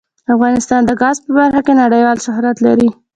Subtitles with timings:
[0.35, 2.89] افغانستان د ګاز په برخه کې نړیوال شهرت لري.